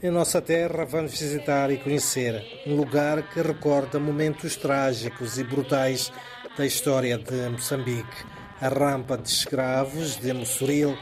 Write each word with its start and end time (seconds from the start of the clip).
Em 0.00 0.10
nossa 0.10 0.40
terra, 0.40 0.86
vamos 0.86 1.20
visitar 1.20 1.70
e 1.70 1.76
conhecer 1.76 2.62
um 2.66 2.74
lugar 2.74 3.22
que 3.28 3.42
recorda 3.42 3.98
momentos 3.98 4.56
trágicos 4.56 5.36
e 5.36 5.44
brutais 5.44 6.10
da 6.56 6.64
história 6.64 7.18
de 7.18 7.48
Moçambique. 7.50 8.24
A 8.58 8.68
rampa 8.68 9.18
de 9.18 9.28
escravos 9.28 10.16
de 10.16 10.32
Mossoril, 10.32 10.96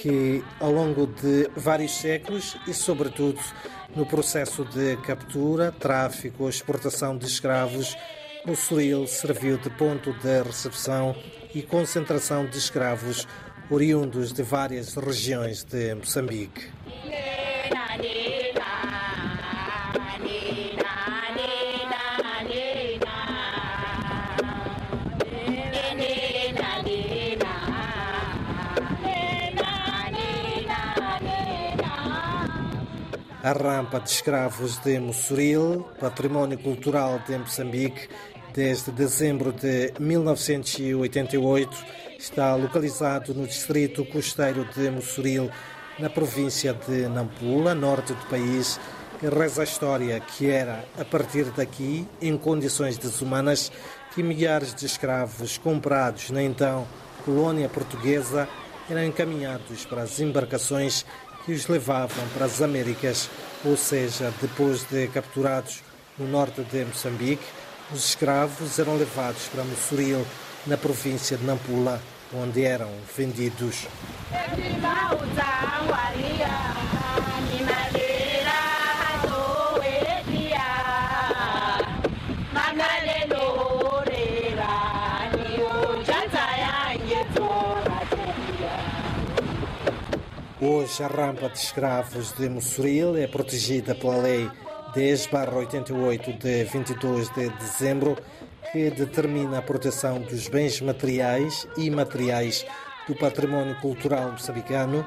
que 0.00 0.42
ao 0.58 0.72
longo 0.72 1.06
de 1.06 1.50
vários 1.54 1.92
séculos 1.96 2.56
e, 2.66 2.72
sobretudo, 2.72 3.38
no 3.94 4.06
processo 4.06 4.64
de 4.64 4.96
captura, 4.98 5.72
tráfico 5.72 6.48
exportação 6.48 7.16
de 7.16 7.26
escravos, 7.26 7.96
Mossoril 8.46 9.06
serviu 9.06 9.58
de 9.58 9.68
ponto 9.70 10.12
de 10.14 10.42
recepção 10.42 11.14
e 11.54 11.60
concentração 11.60 12.46
de 12.46 12.56
escravos 12.56 13.28
oriundos 13.68 14.32
de 14.32 14.42
várias 14.42 14.94
regiões 14.94 15.62
de 15.64 15.94
Moçambique. 15.94 16.68
A 33.42 33.52
rampa 33.52 33.98
de 33.98 34.10
escravos 34.10 34.76
de 34.84 35.00
Mossoril, 35.00 35.86
património 35.98 36.58
cultural 36.58 37.22
de 37.26 37.38
Moçambique, 37.38 38.06
desde 38.52 38.92
dezembro 38.92 39.50
de 39.50 39.94
1988, 39.98 41.74
está 42.18 42.54
localizado 42.54 43.32
no 43.32 43.46
distrito 43.46 44.04
costeiro 44.04 44.66
de 44.76 44.90
Mossoril, 44.90 45.50
na 45.98 46.10
província 46.10 46.74
de 46.74 47.08
Nampula, 47.08 47.74
norte 47.74 48.12
do 48.12 48.26
país, 48.26 48.78
e 49.22 49.26
reza 49.26 49.62
a 49.62 49.64
história 49.64 50.20
que 50.20 50.50
era 50.50 50.84
a 50.98 51.04
partir 51.06 51.44
daqui, 51.44 52.06
em 52.20 52.36
condições 52.36 52.98
desumanas, 52.98 53.72
que 54.14 54.22
milhares 54.22 54.74
de 54.74 54.84
escravos 54.84 55.56
comprados 55.56 56.28
na 56.28 56.42
então 56.42 56.86
colônia 57.24 57.70
portuguesa 57.70 58.46
eram 58.90 59.02
encaminhados 59.02 59.86
para 59.86 60.02
as 60.02 60.20
embarcações 60.20 61.06
que 61.44 61.52
os 61.52 61.66
levavam 61.66 62.26
para 62.34 62.46
as 62.46 62.60
Américas, 62.60 63.28
ou 63.64 63.76
seja, 63.76 64.32
depois 64.40 64.84
de 64.84 65.08
capturados 65.08 65.82
no 66.18 66.26
norte 66.26 66.62
de 66.62 66.84
Moçambique, 66.84 67.44
os 67.92 68.04
escravos 68.10 68.78
eram 68.78 68.96
levados 68.96 69.42
para 69.52 69.64
Mossoril, 69.64 70.24
na 70.66 70.76
província 70.76 71.36
de 71.36 71.44
Nampula, 71.44 72.00
onde 72.34 72.64
eram 72.64 72.90
vendidos. 73.16 73.86
Hoje, 90.62 91.02
a 91.02 91.06
rampa 91.06 91.48
de 91.48 91.56
escravos 91.56 92.32
de 92.32 92.46
Mossoril 92.46 93.16
é 93.16 93.26
protegida 93.26 93.94
pela 93.94 94.18
Lei 94.18 94.46
10-88 94.94 96.36
de 96.36 96.64
22 96.64 97.30
de 97.30 97.48
dezembro, 97.48 98.18
que 98.70 98.90
determina 98.90 99.56
a 99.56 99.62
proteção 99.62 100.20
dos 100.20 100.48
bens 100.48 100.78
materiais 100.82 101.66
e 101.78 101.86
imateriais 101.86 102.66
do 103.08 103.14
património 103.14 103.74
cultural 103.76 104.32
moçambicano. 104.32 105.02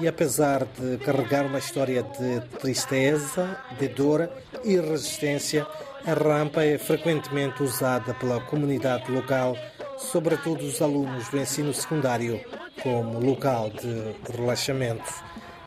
E 0.00 0.08
apesar 0.08 0.64
de 0.64 0.98
carregar 1.04 1.46
uma 1.46 1.60
história 1.60 2.02
de 2.02 2.40
tristeza, 2.58 3.56
de 3.78 3.86
dor 3.86 4.28
e 4.64 4.80
resistência, 4.80 5.64
a 6.04 6.12
rampa 6.12 6.64
é 6.64 6.76
frequentemente 6.76 7.62
usada 7.62 8.14
pela 8.14 8.40
comunidade 8.40 9.12
local, 9.12 9.56
sobretudo 9.96 10.64
os 10.64 10.82
alunos 10.82 11.28
do 11.28 11.38
ensino 11.38 11.72
secundário 11.72 12.40
como 12.82 13.20
local 13.20 13.70
de 13.70 14.32
relaxamento. 14.36 15.12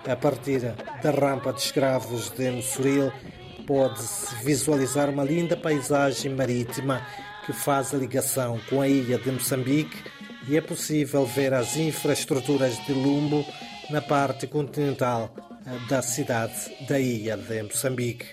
A 0.07 0.15
partir 0.15 0.61
da 1.03 1.11
rampa 1.11 1.53
de 1.53 1.61
escravos 1.61 2.31
de 2.31 2.49
Mossoril, 2.49 3.11
pode-se 3.67 4.35
visualizar 4.43 5.09
uma 5.09 5.23
linda 5.23 5.55
paisagem 5.55 6.33
marítima 6.33 7.05
que 7.45 7.53
faz 7.53 7.93
a 7.93 7.97
ligação 7.97 8.59
com 8.69 8.81
a 8.81 8.87
ilha 8.87 9.17
de 9.17 9.31
Moçambique 9.31 9.97
e 10.47 10.57
é 10.57 10.61
possível 10.61 11.25
ver 11.25 11.53
as 11.53 11.77
infraestruturas 11.77 12.77
de 12.85 12.93
Lumbo 12.93 13.45
na 13.89 14.01
parte 14.01 14.47
continental 14.47 15.33
da 15.87 16.01
cidade 16.01 16.85
da 16.87 16.99
ilha 16.99 17.37
de 17.37 17.63
Moçambique. 17.63 18.25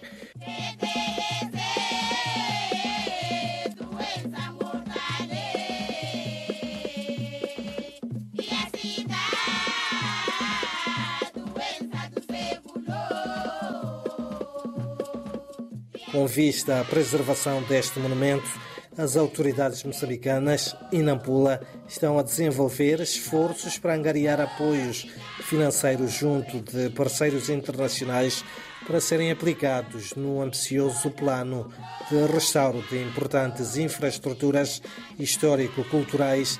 Com 16.12 16.26
vista 16.26 16.80
à 16.80 16.84
preservação 16.84 17.62
deste 17.64 17.98
monumento, 17.98 18.48
as 18.96 19.14
autoridades 19.14 19.84
moçambicanas 19.84 20.74
e 20.90 21.02
Nampula 21.02 21.60
estão 21.86 22.18
a 22.18 22.22
desenvolver 22.22 23.00
esforços 23.00 23.78
para 23.78 23.94
angariar 23.94 24.40
apoios 24.40 25.06
financeiros 25.42 26.12
junto 26.12 26.60
de 26.60 26.88
parceiros 26.90 27.50
internacionais 27.50 28.42
para 28.86 29.00
serem 29.00 29.30
aplicados 29.30 30.14
no 30.14 30.40
ambicioso 30.40 31.10
plano 31.10 31.70
de 32.10 32.26
restauro 32.32 32.82
de 32.88 33.02
importantes 33.02 33.76
infraestruturas 33.76 34.80
histórico-culturais 35.18 36.58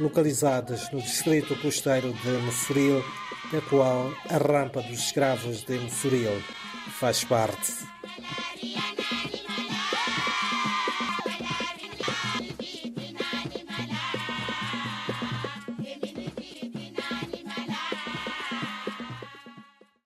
localizadas 0.00 0.90
no 0.92 1.00
distrito 1.00 1.54
costeiro 1.60 2.12
de 2.12 2.30
Mossoril, 2.38 3.04
da 3.52 3.60
qual 3.60 4.12
a 4.30 4.38
rampa 4.38 4.80
dos 4.80 4.98
escravos 4.98 5.62
de 5.64 5.78
Mossoril 5.78 6.42
faz 6.98 7.22
parte. 7.22 7.87